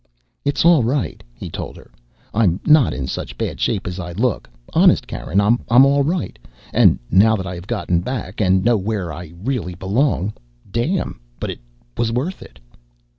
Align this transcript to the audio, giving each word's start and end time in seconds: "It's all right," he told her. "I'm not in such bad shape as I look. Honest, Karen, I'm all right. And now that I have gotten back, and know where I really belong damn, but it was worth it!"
"It's 0.43 0.65
all 0.65 0.81
right," 0.81 1.21
he 1.35 1.51
told 1.51 1.77
her. 1.77 1.91
"I'm 2.33 2.59
not 2.65 2.91
in 2.91 3.05
such 3.05 3.37
bad 3.37 3.59
shape 3.61 3.85
as 3.85 3.99
I 3.99 4.13
look. 4.13 4.49
Honest, 4.73 5.05
Karen, 5.05 5.39
I'm 5.39 5.61
all 5.69 6.03
right. 6.03 6.39
And 6.73 6.97
now 7.11 7.35
that 7.35 7.45
I 7.45 7.53
have 7.53 7.67
gotten 7.67 7.99
back, 7.99 8.41
and 8.41 8.65
know 8.65 8.77
where 8.77 9.13
I 9.13 9.31
really 9.43 9.75
belong 9.75 10.33
damn, 10.71 11.19
but 11.39 11.51
it 11.51 11.59
was 11.99 12.11
worth 12.11 12.41
it!" 12.41 12.57